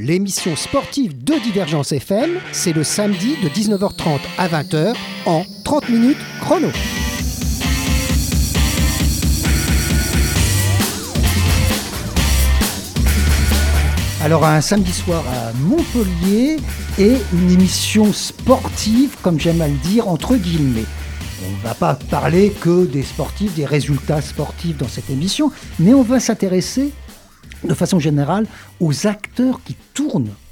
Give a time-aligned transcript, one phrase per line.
[0.00, 4.94] 30 minutes chrono, l'émission sportive de Divergence FM, c'est le samedi de 19h30 à 20h
[5.26, 6.68] en 30 minutes chrono.
[14.22, 16.58] Alors un samedi soir à Montpellier
[16.98, 20.84] et une émission sportive, comme j'aime à le dire, entre guillemets.
[21.46, 25.94] On ne va pas parler que des sportifs, des résultats sportifs dans cette émission, mais
[25.94, 26.92] on va s'intéresser
[27.64, 28.46] de façon générale
[28.80, 29.76] aux acteurs qui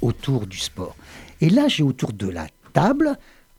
[0.01, 0.95] autour du sport.
[1.41, 3.17] Et là, j'ai autour de la table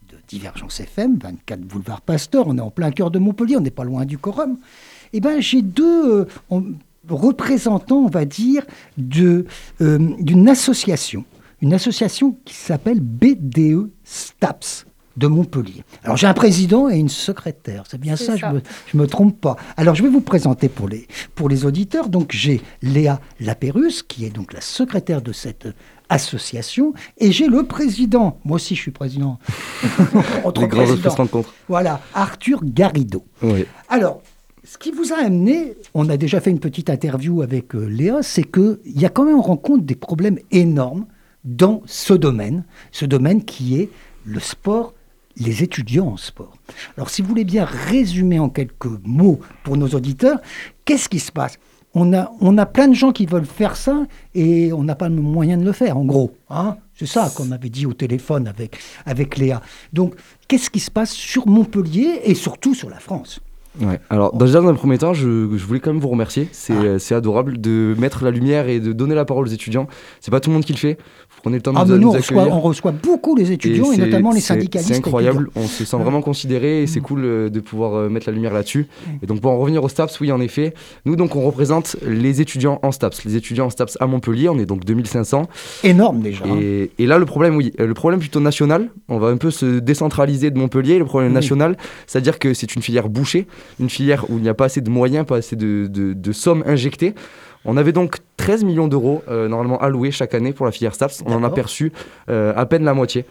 [0.09, 3.71] de Divergence FM, 24 boulevard Pasteur, on est en plein cœur de Montpellier, on n'est
[3.71, 4.57] pas loin du Corum.
[5.13, 6.61] Et eh ben, j'ai deux euh,
[7.09, 8.63] représentants, on va dire,
[9.19, 9.43] euh,
[9.79, 11.25] d'une association,
[11.61, 14.85] une association qui s'appelle BDE STAPS
[15.17, 15.83] de Montpellier.
[16.03, 19.55] Alors j'ai un président et une secrétaire, c'est bien ça, je ne me, trompe pas.
[19.77, 22.09] Alors je vais vous présenter pour les, pour les auditeurs.
[22.09, 25.67] Donc j'ai Léa Lapérus, qui est donc la secrétaire de cette
[26.09, 29.39] association, et j'ai le président, moi aussi je suis président,
[30.43, 31.53] entre grands contre.
[31.69, 33.23] Voilà, Arthur Garrido.
[33.41, 33.65] Oui.
[33.87, 34.21] Alors,
[34.63, 38.19] ce qui vous a amené, on a déjà fait une petite interview avec euh, Léa,
[38.21, 41.05] c'est qu'il y a quand même, on rencontre des problèmes énormes
[41.43, 43.89] dans ce domaine, ce domaine qui est
[44.25, 44.93] le sport
[45.37, 46.53] les étudiants en sport.
[46.97, 50.39] Alors si vous voulez bien résumer en quelques mots pour nos auditeurs,
[50.85, 51.57] qu'est-ce qui se passe?
[51.93, 55.09] On a, on a plein de gens qui veulent faire ça et on n'a pas
[55.09, 56.33] le moyen de le faire, en gros.
[56.49, 56.77] Hein?
[56.95, 59.61] C'est ça qu'on avait dit au téléphone avec, avec Léa.
[59.91, 60.15] Donc,
[60.47, 63.41] qu'est-ce qui se passe sur Montpellier et surtout sur la France?
[63.79, 63.99] Ouais.
[64.09, 66.49] Alors, déjà, dans un premier temps, je, je, voulais quand même vous remercier.
[66.51, 67.15] C'est ah.
[67.15, 69.87] adorable de mettre la lumière et de donner la parole aux étudiants.
[70.19, 70.97] C'est pas tout le monde qui le fait.
[71.41, 74.31] Prenez le temps de ah, nous, on reçoit, on reçoit, beaucoup les étudiants et, notamment
[74.31, 74.93] les syndicalistes.
[74.93, 77.03] C'est incroyable, on se sent vraiment considéré et c'est mm.
[77.03, 78.87] cool euh, de pouvoir euh, mettre la lumière là-dessus.
[79.23, 80.73] Et donc pour en revenir au STAPS, oui en effet,
[81.05, 84.59] nous donc on représente les étudiants en STAPS, les étudiants en STAPS à Montpellier, on
[84.59, 85.47] est donc 2500.
[85.83, 86.45] Énorme déjà.
[86.45, 86.59] Hein.
[86.61, 89.79] Et, et là le problème, oui, le problème plutôt national, on va un peu se
[89.79, 91.75] décentraliser de Montpellier, le problème national,
[92.05, 93.47] c'est-à-dire que c'est une filière bouchée,
[93.79, 96.31] une filière où il n'y a pas assez de moyens, pas assez de, de, de
[96.31, 97.15] sommes injectées.
[97.65, 101.21] On avait donc 13 millions d'euros euh, normalement alloués chaque année pour la filière STAPS.
[101.27, 101.91] On en a perçu
[102.27, 103.25] euh, à peine la moitié.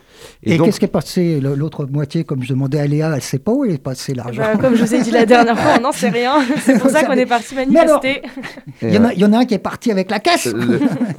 [0.45, 3.41] Et, qu'est-ce qui est passé l'autre moitié Comme je demandais à Léa, elle ne sait
[3.41, 4.41] pas où est passé l'argent.
[4.41, 6.35] Bah, comme je vous ai dit la dernière fois, on n'en sait rien.
[6.59, 8.23] C'est pour ça qu'on est parti manifester.
[8.83, 10.55] Il y, y, en a un qui est parti avec la caisse.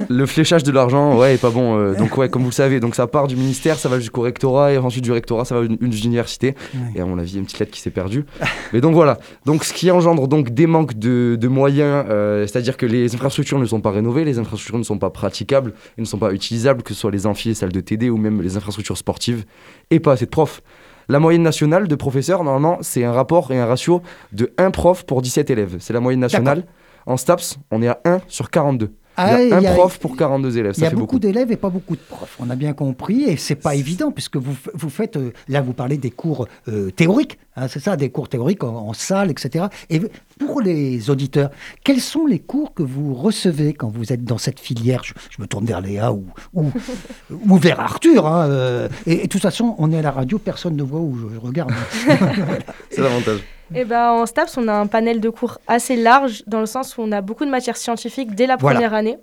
[0.08, 1.78] Le, fléchage de l'argent, ouais, est pas bon.
[1.78, 4.22] Euh, donc ouais, comme vous le savez, donc ça part du ministère, ça va jusqu'au
[4.22, 6.54] rectorat et ensuite du rectorat, ça va une, une université.
[6.94, 8.24] Et à mon avis, il y a une petite lettre qui s'est perdue.
[8.72, 9.18] Mais donc voilà.
[9.44, 12.06] Donc ce qui engendre donc des manques de, de moyens,
[12.48, 16.00] c'est-à-dire que les infrastructures ne sont pas rénovées, les infrastructures ne sont pas praticables et
[16.00, 18.40] ne sont pas utilisables, que ce soit les amphis, les salles de TD ou même
[18.40, 19.44] les infrastructures sportives,
[19.90, 20.62] et pas assez de profs.
[21.08, 25.04] La moyenne nationale de professeurs, normalement, c'est un rapport et un ratio de 1 prof
[25.04, 25.76] pour 17 élèves.
[25.80, 26.64] C'est la moyenne nationale.
[27.06, 28.92] En STAPS, on est à 1 sur 42.
[29.16, 30.74] Ah, il y a un prof pour 42 élèves.
[30.76, 32.36] Il y a beaucoup, d'élèves et pas beaucoup de profs.
[32.40, 35.74] On a bien compris et c'est pas évident puisque vous, vous faites, euh, là vous
[35.74, 39.66] parlez des cours euh, théoriques, hein, c'est ça, des cours théoriques en, salle, etc.
[39.90, 40.00] Et
[40.38, 41.50] pour les auditeurs,
[41.84, 45.02] quels sont les cours que vous recevez quand vous êtes dans cette filière?
[45.04, 48.26] Je, me tourne vers Léa ou, ou, vers Arthur.
[48.26, 51.18] Hein, euh, et, de toute façon, on est à la radio, personne ne voit où
[51.18, 51.72] je, regarde.
[52.90, 53.40] c'est l'avantage.
[53.74, 56.96] Eh ben, en STAPS, on a un panel de cours assez large, dans le sens
[56.96, 59.18] où on a beaucoup de matières scientifiques dès la première année.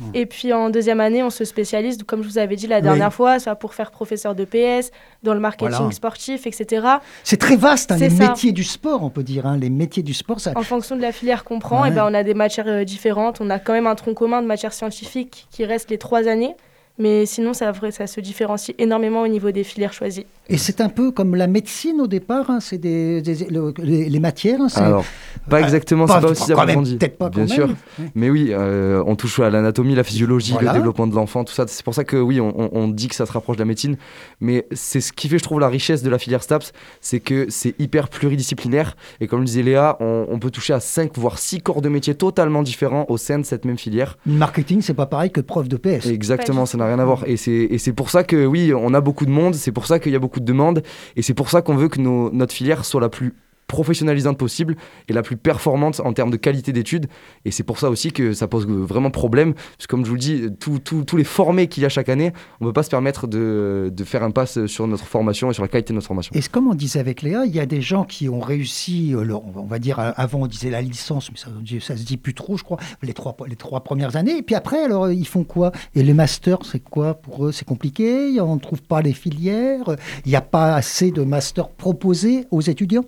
[0.00, 0.04] Mmh.
[0.14, 3.12] Et puis en deuxième année, on se spécialise, comme je vous avais dit la dernière
[3.12, 4.90] fois, soit pour faire professeur de PS,
[5.22, 6.86] dans le marketing sportif, etc.
[7.24, 9.46] C'est très vaste, hein, les métiers du sport, on peut dire.
[9.46, 10.40] Hein, les métiers du sport.
[10.40, 10.52] Ça...
[10.56, 13.40] En fonction de la filière qu'on prend, eh ben, on a des matières euh, différentes.
[13.40, 16.54] On a quand même un tronc commun de matières scientifiques qui reste les trois années.
[16.98, 20.26] Mais sinon, ça, ça se différencie énormément au niveau des filières choisies.
[20.48, 24.60] Et c'est un peu comme la médecine au départ, hein, c'est des, les, matières.
[24.60, 25.04] Hein, Alors,
[25.48, 26.96] pas exactement, c'est pas aussi approfondi.
[26.96, 27.68] Peut-être pas Bien sûr,
[28.16, 31.64] mais oui, euh, on touche à l'anatomie, la physiologie, le développement de l'enfant, tout ça.
[31.68, 33.96] C'est pour ça que oui, on, dit que ça se rapproche de la médecine,
[34.40, 37.46] mais c'est ce qui fait, je trouve, la richesse de la filière STAPS, c'est que
[37.48, 38.96] c'est hyper pluridisciplinaire.
[39.20, 42.16] Et comme le disait Léa, on, peut toucher à 5 voire 6 corps de métiers
[42.16, 44.18] totalement différents au sein de cette même filière.
[44.26, 46.06] Le marketing, c'est pas pareil que prof de PS.
[46.06, 47.24] Exactement, ça n'a rien à voir.
[47.26, 50.12] Et c'est pour ça que oui, on a beaucoup de monde, c'est pour ça qu'il
[50.12, 50.82] y a beaucoup de demandes,
[51.16, 53.34] et c'est pour ça qu'on veut que notre filière soit la plus
[53.72, 54.76] professionnalisante possible
[55.08, 57.06] et la plus performante en termes de qualité d'études.
[57.46, 60.16] Et c'est pour ça aussi que ça pose vraiment problème, parce que comme je vous
[60.16, 62.90] le dis, tous les formés qu'il y a chaque année, on ne peut pas se
[62.90, 66.06] permettre de, de, faire un pass sur notre formation et sur la qualité de notre
[66.06, 66.34] formation.
[66.34, 69.24] Et comme on disait avec Léa, il y a des gens qui ont réussi, euh,
[69.56, 71.48] on va dire, avant on disait la licence, mais ça,
[71.80, 74.36] ça se dit plus trop, je crois, les trois, les trois premières années.
[74.36, 75.72] Et puis après, alors ils font quoi?
[75.94, 77.14] Et les masters, c'est quoi?
[77.14, 79.96] Pour eux C'est compliqué On ne trouve pas les filières
[80.26, 83.04] Il n'y a pas assez de masters proposés aux étudiants?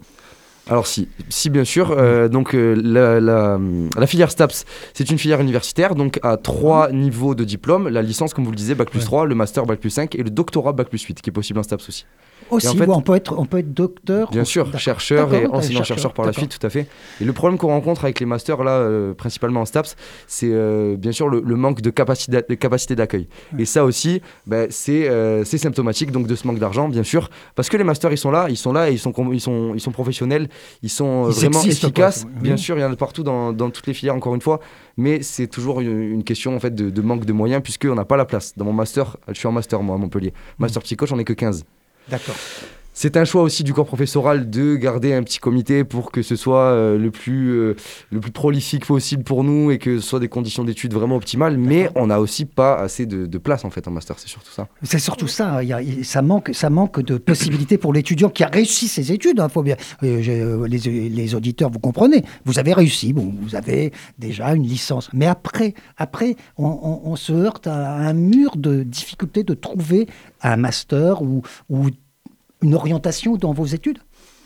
[0.68, 1.90] Alors si, si bien sûr.
[1.90, 4.64] Euh, donc euh, la, la, filière STAPS,
[4.94, 7.88] c'est une filière universitaire, donc à trois niveaux de diplôme.
[7.88, 10.22] La licence, comme vous le disiez, Bac plus 3, le master Bac plus 5 et
[10.22, 12.06] le doctorat Bac plus 8, qui est possible en STAPS aussi.
[12.50, 14.30] Aussi, on, peut être, on peut être docteur.
[14.30, 16.86] Bien sûr, chercheur et enseignant-chercheur par la suite, tout à fait.
[17.20, 19.96] Et le problème qu'on rencontre avec les masters, là, euh, principalement en STAPS,
[20.26, 20.52] c'est
[20.96, 23.28] bien sûr le, manque de capacité, de capacité d'accueil.
[23.58, 27.68] Et ça aussi, bah, euh, c'est symptomatique donc, de ce manque d'argent, bien sûr, parce
[27.68, 29.80] que les masters, ils sont là, ils sont là, et ils, sont, ils, sont, ils
[29.80, 30.48] sont professionnels,
[30.82, 32.26] ils sont vraiment efficaces.
[32.26, 34.60] Bien sûr, il y en a partout dans, dans, toutes les filières, encore une fois,
[34.96, 38.16] mais c'est toujours une, question en fait, de, de manque de moyens, puisqu'on n'a pas
[38.16, 38.56] la place.
[38.56, 40.32] Dans mon master, je suis en master, moi, à Montpellier.
[40.58, 41.64] Master psycho, j'en ai que 15.
[42.08, 42.34] D'accord.
[42.96, 46.36] C'est un choix aussi du corps professoral de garder un petit comité pour que ce
[46.36, 47.74] soit euh, le, plus, euh,
[48.12, 51.58] le plus prolifique possible pour nous et que ce soit des conditions d'études vraiment optimales.
[51.58, 54.68] Mais on n'a aussi pas assez de, place en fait en master, c'est surtout ça.
[54.84, 55.62] C'est surtout ça.
[55.64, 59.40] Il ça, manque, ça manque de possibilités pour l'étudiant qui a réussi ses études.
[59.40, 62.24] Hein, faut bien, euh, les, les, auditeurs, vous comprenez.
[62.44, 65.10] Vous avez réussi, bon, vous avez déjà une licence.
[65.12, 70.06] Mais après, après on, on se heurte à un mur de difficulté de trouver
[70.42, 71.88] un master ou, ou
[72.62, 73.98] une orientation dans vos études?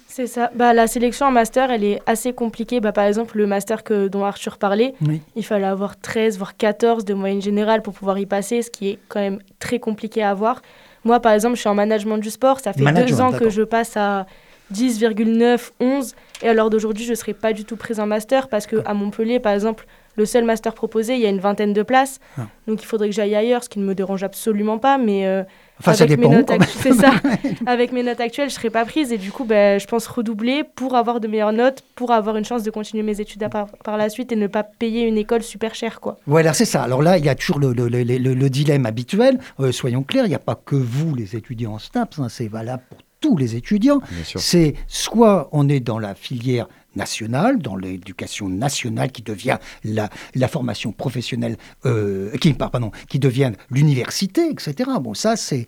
[0.08, 0.50] C'est ça.
[0.54, 2.80] Bah, la sélection en master, elle est assez compliquée.
[2.80, 4.94] Bah, par exemple, le master que, dont Arthur parlait,
[5.36, 8.88] il fallait avoir 13, voire 14 de moyenne générale pour pouvoir y passer, ce qui
[8.88, 10.62] est quand même très compliqué à avoir.
[11.04, 12.58] Moi, par exemple, je suis en management du sport.
[12.60, 14.26] Ça fait deux ans que je passe à
[14.74, 16.14] 10,9, 11.
[16.42, 18.94] Et à l'heure d'aujourd'hui, je ne serai pas du tout prise en master parce qu'à
[18.94, 22.18] Montpellier, par exemple, le seul master proposé, il y a une vingtaine de places.
[22.36, 22.48] Ah.
[22.66, 24.98] Donc il faudrait que j'aille ailleurs, ce qui ne me dérange absolument pas.
[24.98, 25.44] Mais euh,
[25.84, 27.12] avec, mes notes c'est ça.
[27.66, 29.12] avec mes notes actuelles, je ne serais pas prise.
[29.12, 32.44] Et du coup, ben, je pense redoubler pour avoir de meilleures notes, pour avoir une
[32.44, 35.42] chance de continuer mes études par, par, la suite et ne pas payer une école
[35.42, 36.00] super chère.
[36.00, 36.16] Quoi.
[36.26, 36.82] Voilà, c'est ça.
[36.82, 39.38] Alors là, il y a toujours le, le, le, dilemme habituel.
[39.60, 42.18] Euh, soyons clairs, il n'y a pas que vous, les étudiants en STAPS.
[42.18, 44.00] Hein, c'est valable pour tous les étudiants.
[44.36, 50.48] C'est soit on est dans la filière nationale, dans l'éducation nationale qui devient la, la
[50.48, 51.56] formation professionnelle,
[51.86, 54.90] euh, qui, pardon, qui devient l'université, etc.
[55.00, 55.66] Bon, ça, c'est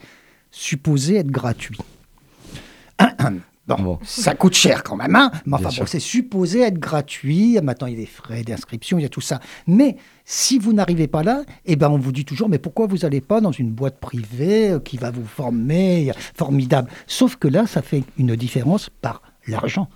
[0.50, 1.78] supposé être gratuit.
[3.78, 7.58] Bon, ça coûte cher quand même, hein mais enfin bon, c'est supposé être gratuit.
[7.62, 9.38] Maintenant, il y a des frais d'inscription, il y a tout ça.
[9.66, 12.98] Mais si vous n'arrivez pas là, eh ben, on vous dit toujours, mais pourquoi vous
[12.98, 16.10] n'allez pas dans une boîte privée euh, qui va vous former?
[16.34, 16.90] Formidable.
[17.06, 19.88] Sauf que là, ça fait une différence par l'argent.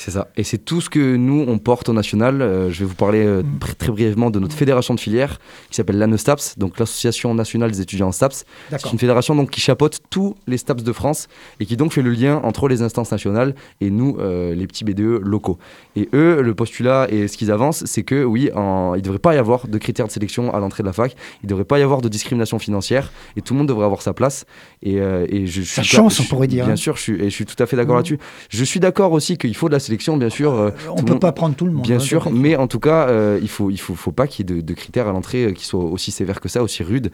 [0.00, 0.28] C'est ça.
[0.38, 2.40] Et c'est tout ce que nous, on porte au national.
[2.40, 3.58] Euh, je vais vous parler euh, mm.
[3.76, 5.38] très brièvement de notre fédération de filière
[5.68, 8.46] qui s'appelle l'ANESTAPS, donc l'Association nationale des étudiants en STAPS.
[8.70, 11.28] C'est une fédération donc, qui chapeaute tous les STAPS de France
[11.60, 14.84] et qui donc fait le lien entre les instances nationales et nous, euh, les petits
[14.84, 15.58] BDE locaux.
[15.96, 18.94] Et eux, le postulat et ce qu'ils avancent, c'est que oui, en...
[18.94, 21.14] il ne devrait pas y avoir de critères de sélection à l'entrée de la fac,
[21.42, 24.00] il ne devrait pas y avoir de discrimination financière et tout le monde devrait avoir
[24.00, 24.46] sa place.
[24.82, 26.64] Et, et je, Sa chance, on pourrait dire.
[26.64, 26.76] Bien hein.
[26.76, 27.98] sûr, je suis, et je suis tout à fait d'accord mm.
[27.98, 28.18] là-dessus.
[28.48, 30.54] Je suis d'accord aussi qu'il faut de la sélection, bien sûr.
[30.54, 31.82] Euh, on ne peut pas prendre tout le monde.
[31.82, 34.28] Bien hein, sûr, mais en tout cas, euh, il ne faut, il faut, faut pas
[34.28, 36.84] qu'il y ait de, critères à l'entrée euh, qui soient aussi sévères que ça, aussi
[36.84, 37.10] rudes.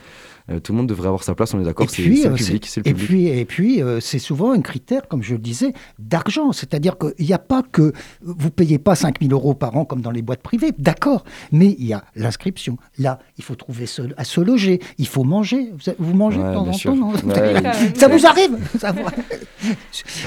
[0.62, 2.68] tout le monde devrait avoir sa place, on est d'accord, c'est le public.
[2.84, 6.52] et puis, et puis c'est souvent un critère, comme je le disais, d'argent.
[6.52, 7.92] C'est-à-dire qu'il n'y a pas que
[8.22, 11.24] vous ne payez pas 5 000 euros par an comme dans les boîtes privées, d'accord,
[11.50, 12.76] mais il y a l'inscription.
[12.98, 15.72] Là, il faut trouver à se loger, il faut manger.
[15.98, 17.12] Vous, mangez de temps en temps
[17.96, 19.00] Ça vous arrive ça vous...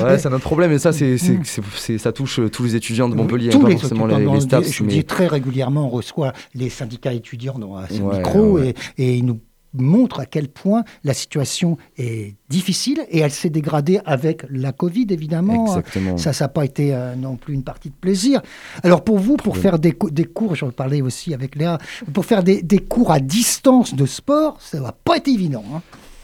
[0.04, 1.98] Ouais, c'est notre problème, et ça, c'est, mm.
[1.98, 4.72] ça touche tous les étudiants de Montpellier, tous pas les forcément les, les staffs.
[4.72, 9.26] Je dis très régulièrement, on reçoit les syndicats étudiants dans ce micro Et, et ils
[9.26, 9.40] nous
[9.74, 15.08] montrent à quel point la situation est difficile et elle s'est dégradée avec la Covid,
[15.10, 15.68] évidemment.
[15.68, 16.18] Exactement.
[16.18, 18.42] Ça, ça n'a pas été euh, non plus une partie de plaisir.
[18.84, 21.78] Alors pour vous, pour faire des, des cours, j'en parlais aussi avec Léa,
[22.14, 25.64] pour faire des, des, cours à distance de sport, ça va pas être évident.
[25.74, 25.82] Hein.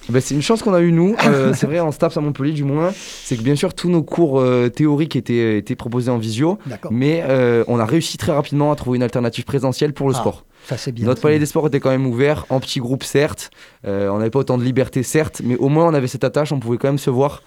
[0.09, 2.51] Bah, c'est une chance qu'on a eu nous, euh, c'est vrai en STAPS à Montpellier
[2.51, 6.17] du moins, c'est que bien sûr tous nos cours euh, théoriques étaient, étaient proposés en
[6.17, 6.59] visio,
[6.91, 10.19] mais euh, on a réussi très rapidement à trouver une alternative présentielle pour le ah,
[10.19, 10.45] sport.
[10.67, 13.51] Ça, bien, Notre palais des sports était quand même ouvert, en petits groupes certes,
[13.83, 16.59] on n'avait pas autant de liberté certes, mais au moins on avait cette attache, on
[16.59, 17.43] pouvait quand même se voir.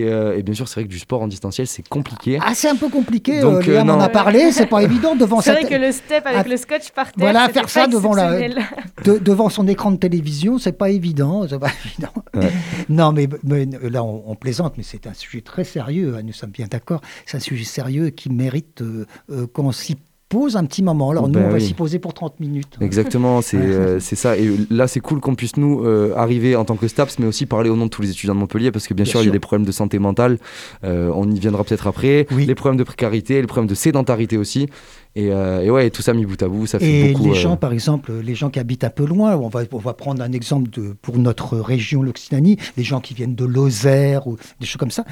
[0.00, 2.38] Euh, et, bien sûr, c'est vrai que du sport en distanciel, c'est compliqué.
[2.42, 3.40] Ah, c'est un peu compliqué.
[3.40, 5.40] Donc, euh, on en a parlé, c'est pas évident devant.
[5.40, 7.14] C'est vrai que le step avec le scotch par terre.
[7.16, 8.48] Voilà, faire ça devant la,
[9.04, 12.12] devant son écran de télévision, c'est pas évident, c'est pas évident.
[12.88, 13.28] non, mais,
[13.90, 16.16] là, on, plaisante, mais c'est un sujet très sérieux.
[16.16, 17.00] Hein, nous sommes bien d'accord.
[17.26, 19.96] C'est un sujet sérieux qui mérite euh, qu'on s'y
[20.32, 21.10] pose un petit moment.
[21.10, 22.78] Alors nous, ben on va s'y poser pour 30 minutes.
[22.80, 24.38] Exactement, c'est euh, ça.
[24.38, 27.44] Et là, c'est cool qu'on puisse nous euh, arriver en tant que STAPS, mais aussi
[27.44, 29.28] parler au nom de tous les étudiants de Montpellier, parce que bien, sûr, il y
[29.28, 30.38] a des problèmes de santé mentale.
[30.84, 32.26] Euh, on y viendra peut-être après.
[32.30, 34.68] Les problèmes de précarité, les problèmes de sédentarité aussi.
[35.18, 37.28] Euh, et, ouais, tout ça mis bout à bout, ça fait et beaucoup.
[37.28, 39.94] les gens, par exemple, les gens qui habitent un peu loin, on va, on va
[39.94, 44.36] prendre un exemple de, pour notre région, l'Occitanie, les gens qui viennent de Lozère ou
[44.60, 45.04] des choses comme ça,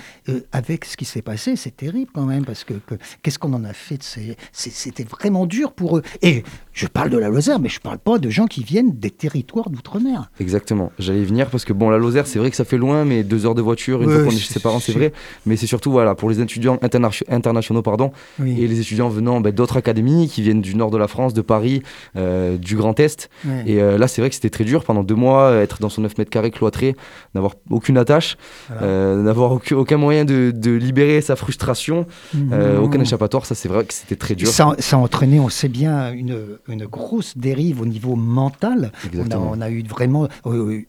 [0.52, 2.74] avec ce qui s'est passé, c'est terrible quand même, parce que,
[3.22, 4.36] qu'est-ce qu'on en a fait de ces...
[4.52, 6.02] C'était vraiment dur pour eux.
[6.22, 6.44] Et
[6.80, 9.10] je parle de la Lozère, mais je ne parle pas de gens qui viennent des
[9.10, 10.30] territoires d'outre-mer.
[10.40, 10.92] Exactement.
[10.98, 13.44] J'allais venir parce que, bon, la Lozère, c'est vrai que ça fait loin, mais deux
[13.44, 15.12] heures de voiture, une fois qu'on est chez ses parents, c'est vrai.
[15.44, 19.76] Mais c'est surtout, voilà, pour les étudiants internationaux, pardon, et les étudiants venant ben, d'autres
[19.76, 21.82] académies qui viennent du nord de la France, de Paris,
[22.16, 23.28] euh, du Grand Est.
[23.66, 26.00] Et euh, là, c'est vrai que c'était très dur pendant deux mois, être dans son
[26.00, 26.96] 9 mètres carrés cloîtré,
[27.34, 28.38] n'avoir aucune attache,
[28.80, 32.78] euh, n'avoir aucun, moyen de, libérer sa frustration, mhm.
[32.82, 33.44] aucun échappatoire.
[33.44, 34.48] Ça, c'est vrai que c'était très dur.
[34.48, 38.92] Ça, ça, a entraîné, on sait bien, une, une grosse dérive au niveau mental.
[39.16, 40.28] On a, on a, eu vraiment,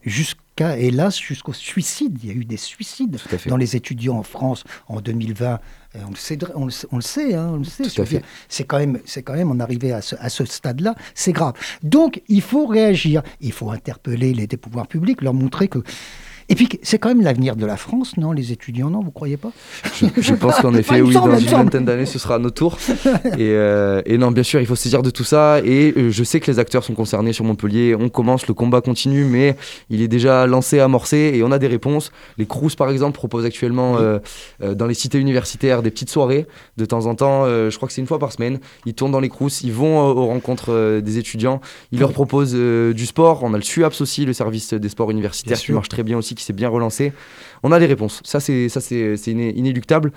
[0.04, 2.18] jusqu'à, hélas, jusqu'au suicide.
[2.22, 5.58] Il y a eu des suicides dans les étudiants en France en 2020.
[5.94, 8.22] On le sait, on le, on le sait, hein, sait.
[8.48, 11.54] C'est quand même, c'est quand même, on arrivé à ce, à ce stade-là, c'est grave.
[11.82, 15.82] Donc, il faut réagir, il faut interpeller les, les pouvoirs publics, leur montrer que
[16.52, 19.38] et puis, c'est quand même l'avenir de la France, non Les étudiants, non Vous croyez
[19.38, 19.52] pas?
[20.18, 22.76] Je, pense qu'en effet, oui, dans une vingtaine d'années, ce sera à notre tour.
[23.38, 25.60] Euh, et, non, bien sûr, il faut se saisir de tout ça.
[25.64, 27.94] Et euh, je sais que les acteurs sont concernés sur Montpellier.
[27.98, 29.56] On commence, le combat continue, mais
[29.88, 32.12] il est déjà lancé, amorcé, et on a des réponses.
[32.36, 34.18] Les Crous, par exemple, proposent actuellement euh,
[34.60, 36.46] dans les cités universitaires des petites soirées.
[36.76, 38.58] De temps en temps, je crois que c'est une fois par semaine.
[38.84, 41.62] Ils tournent dans les Crous, ils vont aux rencontres des étudiants.
[41.92, 43.42] Ils leur proposent du sport.
[43.42, 46.34] On a le SUAPS aussi, le service des sports universitaires, qui marche très bien aussi
[46.34, 47.12] qui s'est bien relancé.
[47.62, 48.20] On a des réponses.
[48.24, 48.68] Ça, c'est
[49.26, 50.12] inéluctable.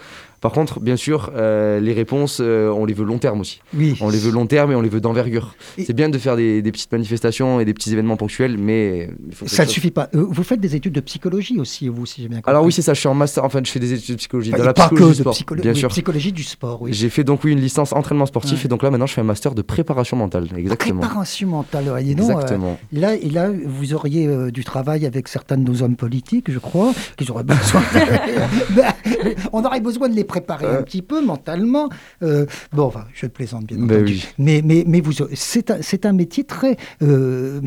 [0.46, 3.62] Par contre, bien sûr, euh, les réponses, euh, on les veut long terme aussi.
[3.76, 3.98] Oui.
[4.00, 5.56] On les veut long terme et on les veut d'envergure.
[5.76, 9.10] C'est bien de faire des, petites manifestations et des petits événements ponctuels, mais
[9.48, 10.08] ça ne suffit pas.
[10.14, 12.52] Euh, vous faites des études de psychologie aussi, vous, si j'ai bien compris.
[12.52, 12.94] Alors oui, c'est ça.
[12.94, 13.44] Je suis en master.
[13.44, 14.52] Enfin, je fais des études de psychologie.
[14.52, 15.90] dans la psychologie du sport, bien sûr.
[15.90, 16.82] Psychologie du sport.
[16.84, 16.94] Oui.
[16.94, 19.26] J'ai fait donc oui une licence entraînement sportif et donc là maintenant je fais un
[19.26, 20.48] master de préparation mentale.
[20.56, 21.02] Exactement.
[21.02, 21.92] Préparation mentale.
[22.06, 22.78] Et Exactement.
[22.94, 26.94] là, et là, vous auriez du travail avec certains de nos hommes politiques, je crois,
[27.18, 27.82] qu'ils besoin.
[29.54, 31.90] On aurait besoin de les préparer un petit peu mentalement.
[32.24, 34.22] Euh, bon, enfin, je plaisante bien ben entendu.
[34.38, 36.78] Mais, mais, mais vous, c'est un, un, métier très.
[37.02, 37.62] Euh,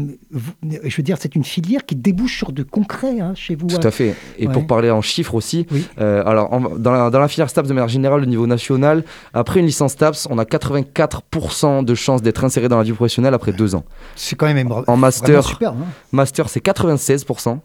[0.84, 3.66] je veux dire, c'est une filière qui débouche sur de concret hein, chez vous.
[3.66, 4.14] Tout à fait.
[4.38, 5.66] Et pour parler en chiffres aussi,
[6.00, 9.60] euh, alors dans, la, dans, la, filière STAPS de manière générale, au niveau national, après
[9.60, 13.52] une licence STAPS, on a 84% de chances d'être inséré dans la vie professionnelle après
[13.52, 13.84] deux ans.
[14.16, 15.44] C'est quand même en master.
[15.44, 15.86] Super, hein.
[16.12, 17.58] Master, c'est 96%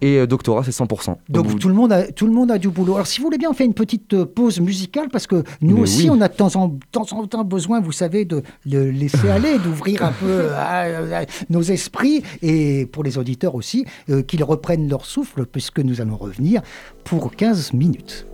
[0.00, 1.16] et euh, doctorat c'est 100%.
[1.28, 2.94] Donc, tout, le monde a, tout le monde a du boulot.
[2.94, 5.78] Alors si vous voulez bien, on fait une petite euh, pause musicale parce que nous
[5.78, 9.28] aussi on a de temps, en, temps en temps besoin, vous savez, de le laisser
[9.30, 13.84] aller, d'ouvrir un peu euh, nos esprits et pour les auditeurs aussi,
[14.26, 16.62] qu'ils reprennent leur souffle puisque nous allons revenir
[17.04, 18.26] pour 15 minutes.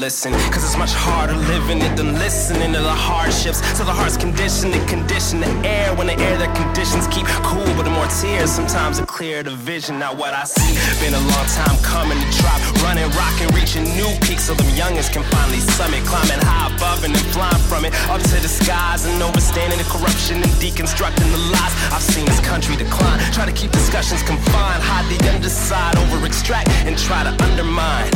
[0.00, 3.60] Listen, cause it's much harder living it than listening to the hardships.
[3.76, 7.68] So the heart's conditioned to condition the air when the air that conditions keep cool,
[7.76, 9.98] but the more tears, sometimes it clear the vision.
[10.00, 10.72] Now what I see,
[11.04, 15.12] been a long time coming to drop, running, rocking, reaching new peaks so them youngins
[15.12, 19.04] can finally summit, climbing high above and then flying from it up to the skies
[19.04, 21.74] and overstanding the corruption and deconstructing the lies.
[21.92, 26.72] I've seen this country decline, try to keep discussions confined, hide the underside, over extract
[26.88, 28.08] and try to undermine.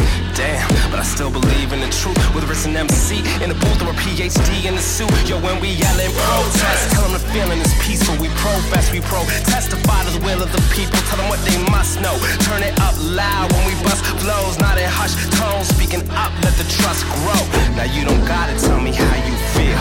[0.45, 2.21] Damn, but I still believe in the truth.
[2.37, 5.09] Whether it's an MC in the booth or a PhD in the suit.
[5.25, 8.13] Yo, when we yell and protest, tell them the feeling is peaceful.
[8.21, 11.01] We profess, we pro testify to the will of the people.
[11.09, 12.13] Tell them what they must know.
[12.45, 15.73] Turn it up loud when we bust flows, not in hush tones.
[15.73, 17.41] Speaking up, let the trust grow.
[17.81, 19.81] Now you don't gotta tell me how you feel.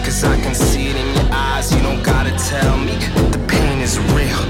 [0.00, 2.96] Cause I can see it in your eyes, you don't gotta tell me
[3.28, 4.40] the pain is real.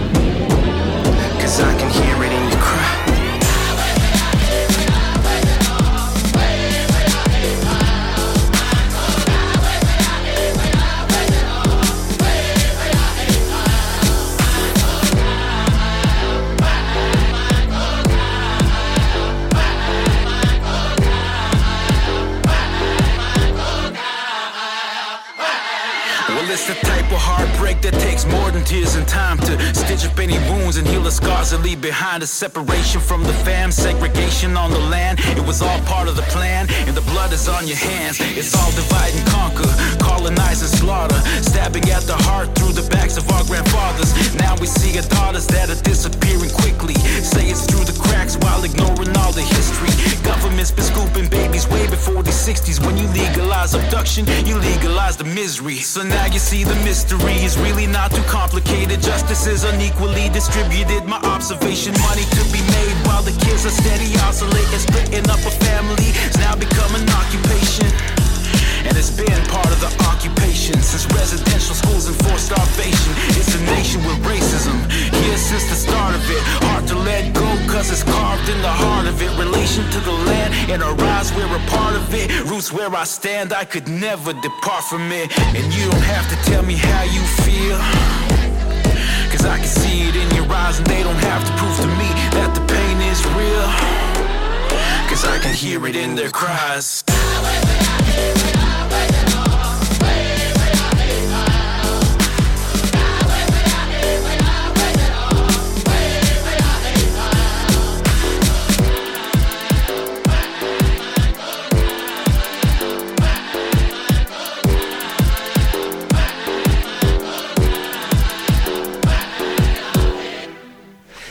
[1.42, 3.22] Cause I can hear it in your cry.
[26.52, 30.18] It's the type of heartbreak that takes more than tears and time to stitch up
[30.18, 34.54] any wounds and heal the scars that leave behind a separation from the fam, segregation
[34.54, 35.18] on the land.
[35.32, 38.21] It was all part of the plan, and the blood is on your hands.
[38.21, 39.71] It's all divide and conquer,
[40.04, 44.12] colonize and slaughter, stabbing at the heart through the backs of our grandfathers.
[44.37, 46.94] Now we see our daughters that are disappearing quickly.
[47.25, 49.88] Say it's through the cracks while ignoring all the history.
[50.21, 52.85] Government's been scooping babies way before the 60s.
[52.85, 55.80] When you legalize abduction, you legalize the misery.
[55.80, 59.01] So now you see the mystery is really not too complicated.
[59.01, 61.07] Justice is unequally distributed.
[61.07, 65.53] My observation, money to be made while the kids are steady oscillating, splitting up a
[65.63, 66.11] family.
[66.27, 68.22] It's now become an occupation.
[68.87, 73.12] And it's been part of the occupation since residential schools enforced starvation.
[73.39, 74.77] It's a nation with racism
[75.23, 76.43] here since the start of it.
[76.67, 79.31] Hard to let go cause it's carved in the heart of it.
[79.39, 82.29] Relation to the land and our eyes, we're a part of it.
[82.51, 85.30] Roots where I stand, I could never depart from it.
[85.56, 87.78] And you don't have to tell me how you feel.
[89.30, 91.87] Cause I can see it in your eyes, and they don't have to prove to
[92.00, 93.69] me that the pain is real.
[95.09, 97.02] Cause I can hear it in their cries.
[98.93, 99.31] Bye.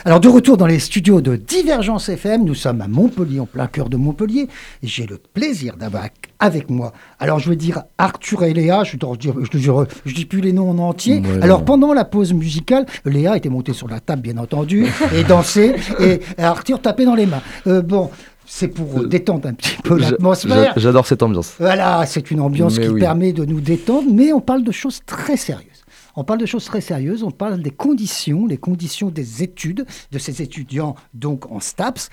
[0.03, 3.67] Alors de retour dans les studios de Divergence FM, nous sommes à Montpellier, en plein
[3.67, 4.47] cœur de Montpellier,
[4.81, 6.05] et j'ai le plaisir d'avoir
[6.39, 10.71] avec moi, alors je veux dire Arthur et Léa, je ne dis plus les noms
[10.71, 11.19] en entier.
[11.19, 15.23] Ouais, alors pendant la pause musicale, Léa était montée sur la table bien entendu, et
[15.23, 17.41] dansait, et Arthur tapait dans les mains.
[17.67, 18.09] Euh, bon,
[18.47, 20.73] c'est pour Euh, détendre un petit peu l'atmosphère.
[20.75, 21.53] j'a- J'adore cette ambiance.
[21.59, 22.99] Voilà, c'est une ambiance Mais qui oui.
[22.99, 25.67] permet de nous détendre, mais on parle de choses très sérieuses.
[26.15, 30.19] On parle de choses très sérieuses, on parle des conditions, les conditions des études, de
[30.19, 32.09] ces étudiants donc en STAPS,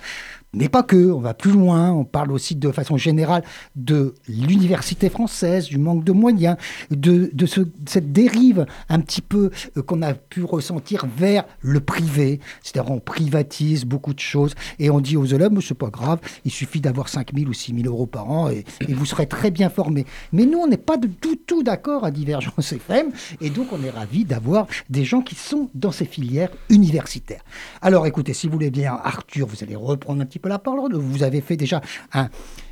[0.55, 3.43] mais pas que, on va plus loin, on parle aussi de façon générale
[3.77, 6.57] de l'université française, du manque de moyens,
[6.91, 11.81] de, de ce- cette dérive un petit peu euh, qu'on a pu ressentir vers le
[11.81, 16.19] privé, c'est-à-dire on privatise beaucoup de choses et on dit aux élèves, c'est pas grave,
[16.45, 19.51] il suffit d'avoir 5 000 ou 6 000 euros par an et, vous serez très
[19.51, 20.07] bien formés.
[20.33, 23.83] Mais nous, on n'est pas du tout, tout d'accord à Divergence FM et donc on
[23.85, 27.43] est ravis d'avoir des gens qui sont dans ces filières universitaires.
[27.83, 30.95] Alors écoutez, si vous voulez bien, Arthur, vous allez reprendre un petit peu la parole.
[30.95, 31.81] Vous avez fait déjà
[32.13, 32.29] un...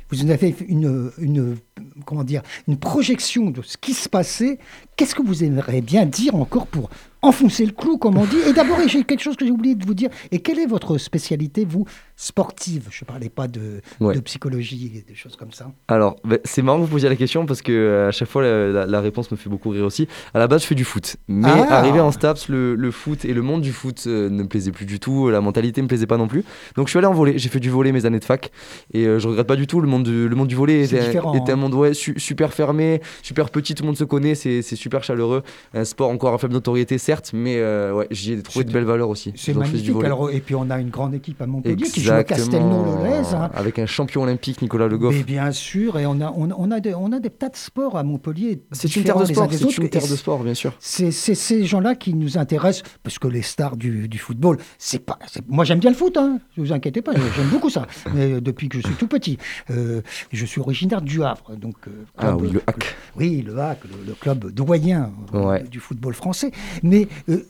[0.09, 1.57] Vous avez fait une, une,
[2.05, 4.59] comment dire, une projection de ce qui se passait.
[4.95, 6.89] Qu'est-ce que vous aimeriez bien dire encore pour
[7.21, 8.37] enfoncer le clou, comme on dit?
[8.47, 10.09] Et d'abord, j'ai quelque chose que j'ai oublié de vous dire.
[10.31, 11.85] Et quelle est votre spécialité, vous,
[12.15, 12.87] sportive?
[12.91, 14.15] Je ne parlais pas de, Ouais.
[14.15, 15.71] de psychologie et des choses comme ça.
[15.87, 18.41] Alors, ben, c'est marrant que vous posiez la question parce que euh, à chaque fois
[18.41, 20.07] la, la- la réponse me fait beaucoup rire aussi.
[20.33, 21.77] À la base, je fais du foot, mais Ah.
[21.77, 24.71] arrivé en STAPS, le, le foot et le monde du foot euh, ne me plaisait
[24.71, 26.43] plus du tout, la mentalité me plaisait pas non plus.
[26.75, 27.37] Donc, je suis allé en volley.
[27.37, 28.51] J'ai fait du volley mes années de fac
[28.93, 29.79] et euh, je regrette pas du tout.
[29.79, 31.55] Le monde du, le monde du volley C'est était, différent, était hein.
[31.55, 35.03] un monde ouais, su- super fermé, super petit, tout le monde se connaît, c'est super
[35.03, 35.43] chaleureux.
[35.73, 38.83] Un sport encore à faible notoriété, certes, mais euh, ouais, j'y ai trouvé de belles
[38.85, 39.33] valeurs aussi.
[39.35, 39.95] C'est magnifique.
[40.03, 42.23] Alors, et puis, on a une grande équipe à Montpellier qui joue à.
[42.23, 43.33] Castelnau-le-Lez.
[43.33, 43.49] hein.
[43.53, 45.13] Avec un champion olympique, Nicolas Le Goff.
[45.15, 47.55] Mais bien sûr, et on a, on, on a, des, on a des tas de
[47.55, 48.61] sports à Montpellier.
[48.71, 50.73] C'est une terre de sport, c'est une terre de sport, bien sûr.
[50.79, 54.99] C'est c'est ces gens-là qui nous intéressent, parce que les stars du, du football, c'est
[55.05, 55.17] pas.
[55.47, 57.85] Moi, j'aime bien le foot, hein, ne vous inquiétez pas, j'aime beaucoup ça.
[58.13, 59.37] Mais euh, depuis que je suis tout petit,
[59.69, 60.01] Euh,
[60.31, 61.75] je suis originaire du Havre, donc.
[61.87, 62.95] euh, Ah oui, le hack.
[63.15, 65.63] Oui, le HAC, le, le club doyen euh, Ouais.
[65.63, 66.51] du football français.
[66.83, 67.45] Mais euh,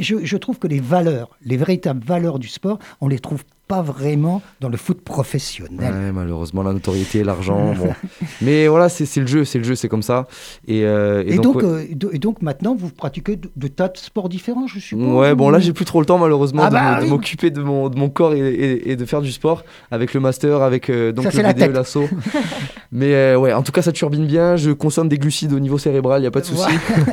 [0.00, 3.82] je, je trouve que les valeurs, les véritables valeurs du sport, on les trouve pas
[3.82, 5.92] vraiment dans le foot professionnel.
[5.92, 7.90] Ouais, malheureusement, la notoriété, l'argent, bon.
[8.42, 10.26] Mais voilà, c'est le jeu, c'est le jeu, c'est comme ça.
[10.66, 14.66] Et, euh, Et, donc, euh, et maintenant, vous pratiquez de, de tas de sports différents,
[14.66, 17.08] je suppose Ouais, bon là j'ai plus trop le temps malheureusement Ah de bah oui.
[17.08, 20.90] m'occuper de mon, de mon corps et, de faire du sport avec le master, avec
[20.90, 21.72] euh, donc Ça, le BDE, tête.
[21.72, 22.08] l'assaut.
[22.92, 25.78] Mais euh, ouais, en tout cas ça turbine bien, je consomme des glucides au niveau
[25.78, 26.64] cérébral, il y a pas de souci.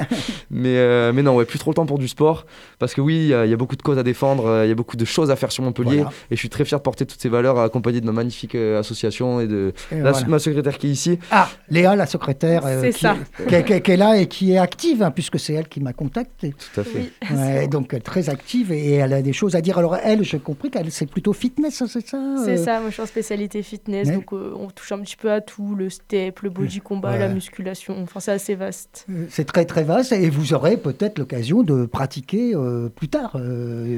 [0.50, 2.46] mais, euh, mais non, ouais, plus trop le temps pour du sport
[2.80, 4.70] parce que oui, il y, a- il y a beaucoup de causes à défendre, il
[4.70, 6.12] y a beaucoup de choses à faire sur Montpellier Voilà.
[6.32, 8.56] et je suis suis très fier de porter toutes ces valeurs accompagné de ma magnifique
[8.56, 11.20] association et de ma secrétaire qui est ici.
[11.32, 15.68] Ah, Léa, la secrétaire qui, Est, là et qui est active, hein, puisque c'est elle
[15.68, 16.54] qui m'a contacté.
[16.54, 17.68] Tout à fait.
[17.68, 19.78] donc très active et elle a des choses à dire.
[19.78, 23.04] Alors elle, j'ai compris qu'elle c'est plutôt fitness, c'est ça C'est ça, moi je suis
[23.04, 26.80] en spécialité fitness, donc on touche un petit peu à tout, le step, le body
[26.80, 29.06] combat, la musculation, enfin c'est assez vaste.
[29.30, 32.54] C'est très très vaste et vous aurez peut-être l'occasion de pratiquer
[32.96, 33.38] plus tard,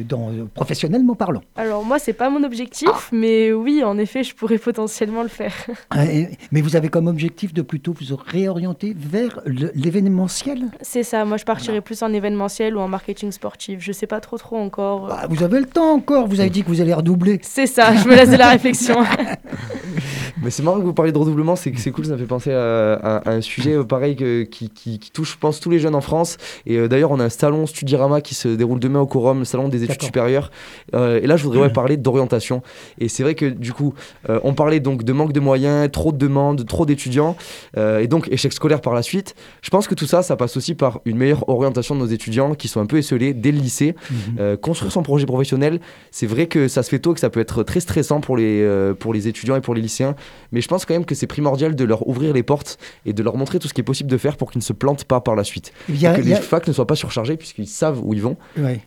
[0.08, 1.42] dans, professionnellement parlant.
[1.56, 5.54] Alors moi c'est pas mon objectif, mais oui en effet je pourrais potentiellement le faire.
[6.52, 10.66] mais vous avez comme objectif de plutôt vous réorienter vers l'événementiel?
[10.82, 14.20] C'est ça, moi je partirais plus en événementiel ou en marketing sportif, je sais pas
[14.20, 15.08] trop trop encore.
[15.08, 17.40] Bah, vous avez le temps encore, vous avez dit que vous allez redoubler.
[17.44, 18.98] C'est ça, je me laisse de la réflexion.
[20.42, 22.52] Mais c'est marrant que vous parliez de redoublement, c'est c'est cool, ça me fait penser
[22.52, 26.02] à, un sujet euh, pareil que, qui, qui, touche, je pense, tous les jeunes en
[26.02, 26.38] France.
[26.66, 29.46] Et euh, d'ailleurs, on a un salon Studirama qui se déroule demain au Corum, le
[29.46, 30.52] salon des études supérieures.
[30.94, 32.62] Euh, et là, je voudrais ouais, parler d'orientation.
[33.00, 33.94] Et c'est vrai que du coup,
[34.28, 37.36] on parlait donc de manque de moyens, trop de demandes, trop d'étudiants,
[37.78, 39.36] et donc échec scolaire par la suite.
[39.62, 42.54] Je pense que tout ça, ça passe aussi par une meilleure orientation de nos étudiants
[42.56, 43.96] qui sont un peu esselés dès le lycée.
[44.12, 44.58] Mhm.
[44.58, 45.80] construire son projet professionnel,
[46.12, 48.94] c'est vrai que ça se fait tôt, que ça peut être très stressant pour les,
[49.00, 50.16] pour les étudiants et pour les lycéens.
[50.52, 53.24] Mais je pense quand même que c'est primordial de leur ouvrir les portes et de
[53.24, 55.22] leur montrer tout ce qui est possible de faire pour qu'ils ne se plantent pas
[55.22, 55.72] par la suite.
[56.16, 58.38] que les facs ne soient pas surchargés puisqu'ils savent où ils vont.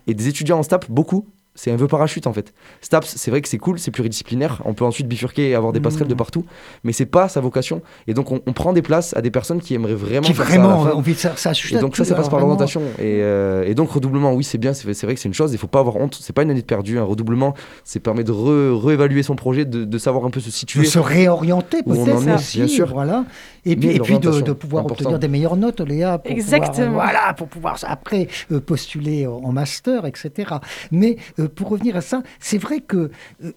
[0.07, 2.53] Et des étudiants en STAP, beaucoup, c'est un vœu parachute en fait.
[2.81, 5.81] STAPS, c'est vrai que c'est cool, c'est pluridisciplinaire, on peut ensuite bifurquer et avoir des
[5.81, 6.17] passerelles de mmh.
[6.17, 6.45] partout,
[6.85, 7.83] mais c'est pas sa vocation.
[8.07, 11.15] Et donc on, prend des places à des personnes qui aimeraient vraiment qui vraiment envie
[11.15, 11.35] de ça.
[11.71, 12.83] et donc ça, ça passe par l'orientation.
[12.99, 15.59] Et, euh, et, donc redoublement, oui, c'est bien, c'est vrai que c'est une chose, il
[15.59, 16.99] faut pas avoir honte, c'est pas une année de perdu.
[16.99, 20.81] Un redoublement, c'est permet de réévaluer son projet, de, savoir un peu se situer.
[20.81, 22.21] De se réorienter peut-être.
[22.21, 22.89] Bien sûr.
[22.93, 23.25] Voilà.
[23.65, 26.19] Et puis, et puis de, pouvoir obtenir des meilleures notes, Léa.
[26.19, 26.87] Pour Exactement.
[26.87, 30.55] Pouvoir, voilà, pour pouvoir après euh, postuler en master, etc.
[30.91, 33.11] Mais euh, pour revenir à ça, c'est vrai que
[33.45, 33.53] euh,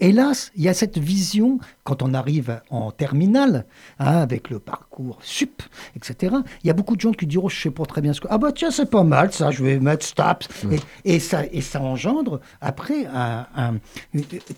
[0.00, 3.66] hélas, il y a cette vision, quand on arrive en terminale,
[3.98, 5.62] hein, avec le parcours sup,
[5.94, 8.14] etc., il y a beaucoup de gens qui diront, oh, je sais pas très bien
[8.14, 8.28] ce que...
[8.30, 10.48] Ah bah tiens, c'est pas mal ça, je vais mettre STAPS.
[11.04, 13.76] Et, ça, et ça engendre, après, un,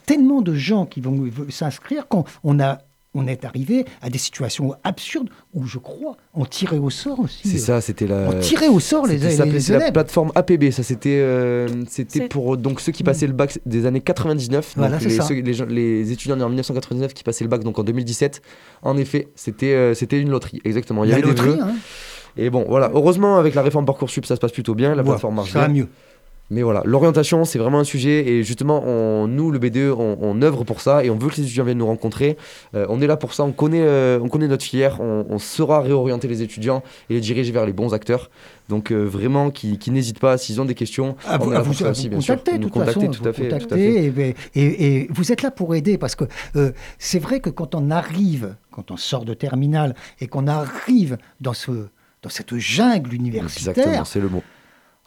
[0.07, 2.79] tellement de gens qui vont s'inscrire qu'on a
[3.15, 7.49] on est arrivé à des situations absurdes où, je crois, on tirait au sort aussi.
[7.49, 8.31] C'est ça, c'était la.
[8.31, 9.59] On tirait au sort les, élèves.
[9.61, 10.71] C'était la plateforme APB.
[10.71, 14.75] Ça, c'était, euh, c'était pour donc ceux qui passaient le bac des années 99.
[14.77, 15.29] Voilà, les, ça.
[15.31, 18.41] les, étudiants nés en 1999 qui passaient le bac donc en 2017.
[18.83, 20.61] En effet, c'était, euh, c'était une loterie.
[20.65, 21.05] Exactement.
[21.05, 21.59] Il y, avait des vœux.
[21.61, 21.75] Hein.
[22.37, 22.91] Et bon, voilà.
[22.95, 24.95] Heureusement, avec la réforme parcoursup, ça se passe plutôt bien.
[24.95, 25.89] La plateforme marche ça va mieux.
[26.53, 28.29] Mais voilà, l'orientation, c'est vraiment un sujet.
[28.29, 31.45] Et justement, on, nous, le BDE, on, œuvre pour ça et on veut que les
[31.45, 32.37] étudiants viennent nous rencontrer.
[32.75, 35.81] Euh, on est là pour ça, on connaît, euh, on connaît notre filière, on, saura
[35.81, 38.31] réorienter les étudiants et les diriger vers les bons acteurs.
[38.69, 41.75] Donc euh, vraiment, qui, n'hésitent pas, s'ils ont des questions, ah, on est là pour
[41.75, 42.37] ça aussi, bien sûr.
[42.61, 44.35] Nous contacter, tout, à fait, tout à fait.
[44.55, 46.25] Et, vous êtes là pour aider parce que
[46.99, 51.55] c'est vrai que quand on arrive, quand on sort de terminale et qu'on arrive dans,
[51.55, 51.71] ce,
[52.21, 53.71] dans cette jungle universitaire...
[53.71, 54.43] Exactement, c'est le mot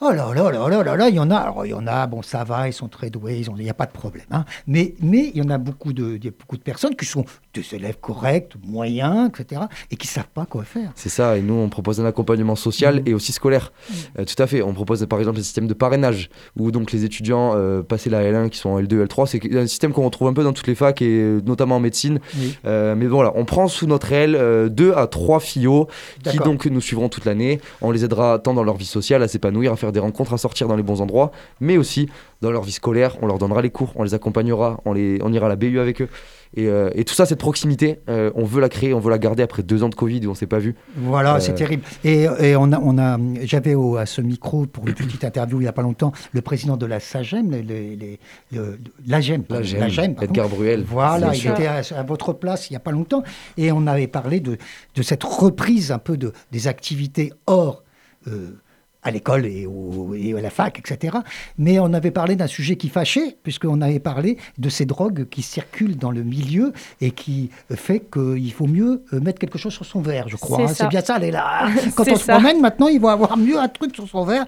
[0.02, 1.88] Oh là là là là là là, il y en a, alors il y en
[1.88, 4.26] a, bon ça va, ils sont très doués, il n'y a pas de problème.
[4.30, 4.44] Hein.
[4.68, 7.98] Mais, mais il y en a beaucoup de, beaucoup de personnes qui sont des élèves
[8.02, 10.92] corrects, moyens, etc., et qui ne savent pas quoi faire.
[10.96, 13.08] C'est ça, et nous on propose un accompagnement social mmh.
[13.08, 13.72] et aussi scolaire.
[13.72, 13.94] Mmh.
[14.20, 16.30] Euh, tout à fait, on propose par exemple un système de parrainage,
[16.60, 19.66] où donc les étudiants euh, passés la L1 qui sont en L2, L3, c'est un
[19.66, 22.20] système qu'on retrouve un peu dans toutes les facs, et notamment en médecine.
[22.66, 25.88] Euh, mais voilà, on prend sous notre aile deux à trois fillots
[26.30, 27.62] qui donc nous suivront toute l'année.
[27.82, 30.38] On les aidera tant dans leur vie sociale à s'épanouir, à faire des rencontres, à
[30.38, 32.10] sortir dans les bons endroits, mais aussi
[32.42, 33.18] dans leur vie scolaire.
[33.22, 35.80] On leur donnera les cours, on les accompagnera, on, les, on ira à la BU
[35.80, 36.10] avec eux.
[36.58, 39.18] Et, euh, et, tout ça, cette proximité, euh, on veut la créer, on veut la
[39.18, 40.76] garder après deux ans de Covid où on s'est pas vu.
[40.96, 41.84] Voilà, c'est euh, terrible.
[42.06, 45.66] Et, et, on a, on a, j'avais à ce micro pour une petite interview il
[45.66, 47.52] y a pas longtemps le président de la SAGEM,
[49.06, 49.44] l'AGEM,
[50.22, 50.86] Edgar Bruel.
[50.88, 53.24] Voilà, il était à, votre place il y a pas longtemps
[53.58, 54.58] et on avait parlé de,
[54.96, 57.84] de cette reprise un peu de, des activités hors
[59.06, 59.68] à l'école et,
[60.38, 61.18] à la fac, etc.
[61.58, 65.44] Mais on avait parlé d'un sujet qui fâchait, puisqu'on avait parlé de ces drogues qui
[65.44, 69.86] circulent dans le milieu et qui fait qu'il faut mieux euh, mettre quelque chose sur
[69.86, 70.68] son verre, je crois.
[70.68, 70.88] C'est hein.
[70.88, 71.70] bien ça, elle est là.
[71.96, 74.46] Quand on se promène maintenant, il va avoir mieux un truc sur son verre.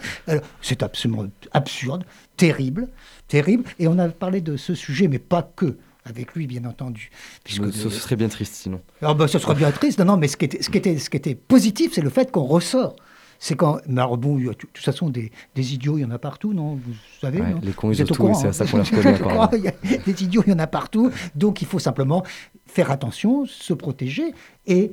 [0.62, 2.04] C'est absolument absurde,
[2.36, 2.88] terrible,
[3.28, 3.64] terrible.
[3.78, 7.12] Et on avait parlé de ce sujet, mais pas que avec lui, bien entendu.
[7.44, 8.82] Puisque ce, serait bien triste sinon.
[9.02, 10.00] Ah ben, ce serait bien triste.
[10.00, 12.10] Non, non, mais ce qui était, ce qui était, ce qui était positif, c'est le
[12.10, 12.96] fait qu'on ressort
[13.40, 13.80] c'est quand.
[13.88, 16.76] Mais bon, de toute façon, des, des, idiots, il y en a partout, non?
[16.76, 19.76] Vous savez Les cons, ils ont tout, c'est à ça qu'on les reconnaît.
[20.06, 21.12] des idiots, il y en a partout.
[21.36, 22.24] Donc, il faut simplement
[22.66, 24.34] faire attention, se protéger.
[24.66, 24.92] Et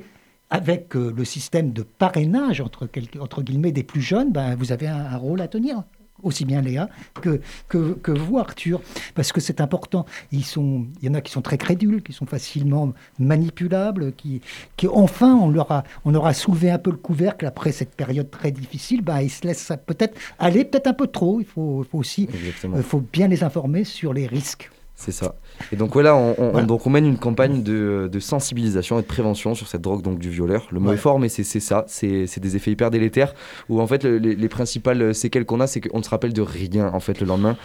[0.49, 2.87] avec euh, le système de parrainage, entre,
[3.19, 5.83] entre guillemets, des plus jeunes, ben, vous avez un, rôle à tenir
[6.25, 6.89] aussi bien Léa
[7.21, 8.81] que, que, que vous, Arthur,
[9.13, 10.05] parce que c'est important.
[10.31, 14.41] Ils sont, il y en a qui sont très crédules, qui sont facilement manipulables, qui,
[14.75, 17.95] qui enfin, on leur, a, on leur a soulevé un peu le couvercle après cette
[17.95, 19.01] période très difficile.
[19.01, 21.39] Bah, ils se laissent peut-être aller peut-être un peu trop.
[21.39, 22.27] Il faut, faut aussi
[22.63, 24.71] il faut bien les informer sur les risques.
[24.97, 25.35] C'est ça.
[25.73, 29.53] Et donc voilà, on, donc on mène une campagne de, de, sensibilisation et de prévention
[29.53, 30.67] sur cette drogue donc du violeur.
[30.71, 33.33] Le mot est fort, mais c'est ça, c'est des effets hyper délétères
[33.67, 36.89] où en fait les, principales séquelles qu'on a, c'est qu'on ne se rappelle de rien
[36.93, 37.57] en fait le lendemain.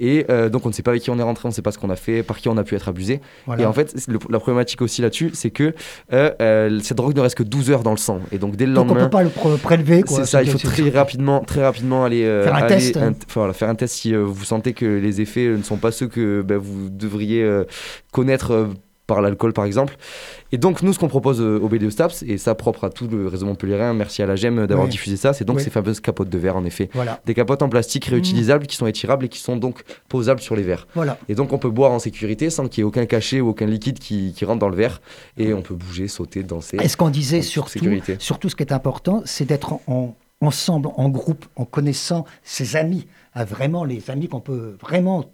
[0.00, 1.60] Et euh, donc on ne sait pas avec qui on est rentré, on ne sait
[1.60, 3.20] pas ce qu'on a fait, par qui on a pu être abusé.
[3.58, 3.94] Et en fait,
[4.30, 5.74] la problématique aussi là-dessus, c'est que
[6.14, 8.20] euh, euh, cette drogue ne reste que 12 heures dans le sang.
[8.32, 10.02] Et donc dès le lendemain, on peut pas le prélever.
[10.06, 12.98] C'est ça, il faut très rapidement, très rapidement aller faire un test.
[13.28, 16.56] faire un test si vous sentez que les effets ne sont pas ceux que ben,
[16.56, 17.46] vous devriez
[18.12, 18.68] connaître
[19.10, 19.96] par l'alcool par exemple.
[20.52, 23.26] Et donc nous ce qu'on propose au BDE STAPS, et ça propre à tout le
[23.26, 26.38] réseau montpellierin, merci à la GEM d'avoir diffusé ça, c'est donc ces fameuses capotes de
[26.38, 26.88] verre en effet.
[27.26, 30.62] Des capotes en plastique réutilisables qui sont étirables et qui sont donc posables sur les
[30.62, 30.86] verres.
[30.94, 31.18] Voilà.
[31.28, 33.66] Et donc on peut boire en sécurité sans qu'il y ait aucun cachet ou aucun
[33.66, 35.00] liquide qui, qui, rentre dans le verre
[35.36, 36.76] et on peut bouger, sauter, danser.
[36.76, 37.80] Est-ce qu'on disait surtout,
[38.20, 43.06] surtout ce qui est important, c'est d'être en, ensemble, en groupe, en connaissant ses amis,
[43.34, 45.24] à vraiment les amis qu'on peut vraiment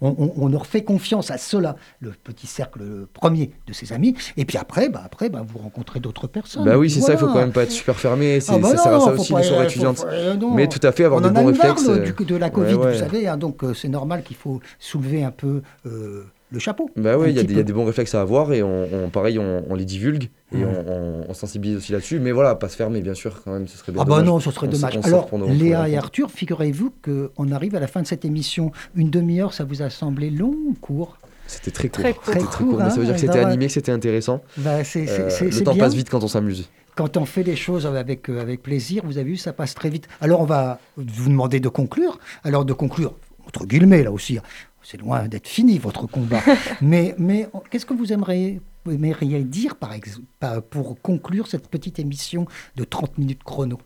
[0.00, 4.14] on, leur fait confiance à cela, le petit cercle premier de ses amis.
[4.36, 6.64] Et puis après, bah, après bah, vous rencontrez d'autres personnes.
[6.64, 8.38] Bah oui, c'est ça, il faut quand même pas être super fermé.
[8.48, 10.06] Ah bah ça sert à ça aussi, les soirées étudiantes.
[10.54, 11.86] Mais tout à fait, avoir on des bons réflexes.
[11.88, 15.24] On du, de la Covid, vous savez, hein, donc euh, c'est normal qu'il faut soulever
[15.24, 15.62] un peu.
[15.86, 16.90] Euh, le chapeau.
[16.96, 19.84] Bah oui, il y, a des bons réflexes à avoir et on, pareil, on, les
[19.84, 22.20] divulgue et on, sensibilise aussi là-dessus.
[22.20, 24.50] Mais voilà, pas se fermer, bien sûr, quand même, ce serait Ah bah non, ce
[24.50, 24.98] serait dommage.
[25.02, 28.70] Alors, Léa et Arthur, figurez-vous qu'on arrive à la fin de cette émission.
[28.94, 31.16] Une demi-heure, ça vous a semblé long ou court?
[31.46, 32.00] C'était très court.
[32.00, 32.24] Très court.
[32.24, 34.42] Très court, mais ça veut dire que c'était animé, que c'était intéressant.
[34.58, 36.68] Bah, euh, le temps passe vite quand on s'amuse.
[36.94, 39.88] Quand on fait des choses avec, euh, avec plaisir, vous avez vu, ça passe très
[39.88, 40.08] vite.
[40.20, 42.18] Alors, on va vous demander de conclure.
[42.44, 43.14] Alors, de conclure,
[43.54, 44.38] entre guillemets, là aussi.
[44.38, 44.42] Hein
[44.82, 46.42] c'est loin d'être fini votre combat.
[46.82, 48.60] mais mais qu'est-ce que vous aimeriez,
[48.90, 50.26] aimeriez dire par exemple,
[50.70, 53.78] pour conclure cette petite émission de 30 minutes chrono?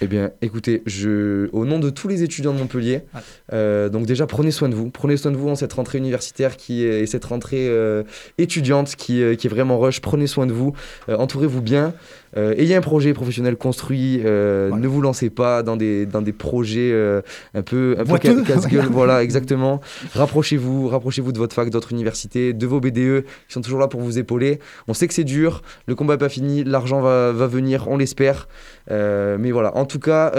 [0.00, 3.02] Eh bien, écoutez, je, au nom de tous les étudiants de Montpellier,
[3.52, 6.56] euh, donc déjà prenez soin de vous, prenez soin de vous en cette rentrée universitaire
[6.56, 8.02] qui est, et cette rentrée euh,
[8.36, 10.00] étudiante qui, euh, qui, est vraiment rush.
[10.00, 10.72] Prenez soin de vous,
[11.08, 11.94] entourez-vous bien.
[12.36, 14.20] Euh, ayez un projet professionnel construit.
[14.24, 17.22] Euh, ne vous lancez pas dans des, dans des projets euh,
[17.54, 18.86] un peu, un peu casse-gueule.
[18.90, 19.80] voilà, exactement.
[20.14, 24.00] Rapprochez-vous, rapprochez-vous de votre fac, d'autres universités, de vos BDE qui sont toujours là pour
[24.00, 24.58] vous épauler.
[24.88, 27.96] On sait que c'est dur, le combat n'est pas fini, l'argent va, va, venir, on
[27.96, 28.48] l'espère.
[28.90, 30.32] mais voilà, en tout cas,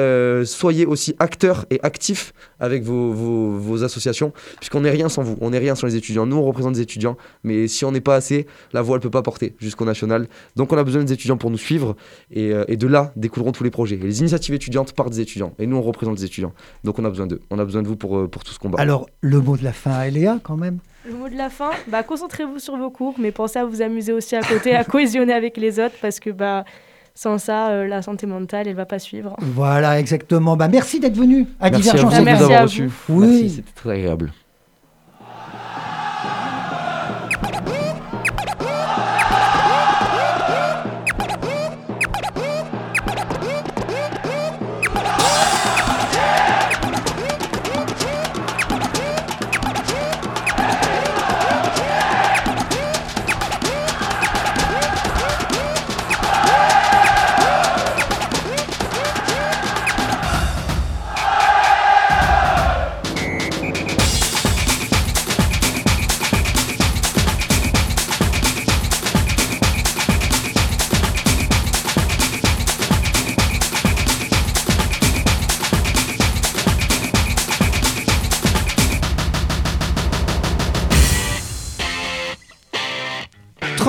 [0.45, 5.37] soyez aussi acteurs et actifs avec vos, vos, vos associations, puisqu'on n'est rien sans vous,
[5.41, 6.25] on n'est rien sans les étudiants.
[6.25, 9.09] Nous, on représente des étudiants, mais si on n'est pas assez, la voie, elle peut
[9.09, 10.27] pas porter jusqu'au national.
[10.55, 11.95] Donc, on a besoin des étudiants pour nous suivre.
[12.35, 13.95] Euh, et, de là découleront tous les projets.
[13.95, 15.53] les initiatives étudiantes partent des étudiants.
[15.59, 16.53] Et nous, on représente les étudiants.
[16.83, 17.41] Donc on a besoin d'eux.
[17.49, 18.79] On a besoin de vous pour, euh, pour tout ce combat.
[18.79, 21.69] Alors, le mot de la fin à Eléa, quand même le mot de la fin,
[21.87, 25.33] bah, concentrez-vous sur vos cours, mais pensez à vous amuser aussi à côté, à cohésionner
[25.33, 26.65] avec les autres, parce que bah,
[27.15, 29.35] sans ça, euh, la santé mentale, elle va pas suivre.
[29.39, 30.57] Voilà, exactement.
[30.57, 32.13] Bah, merci d'être venu à Divergence.
[32.13, 32.91] À merci à vous.
[33.09, 33.49] Oui.
[33.49, 34.31] c'était très agréable.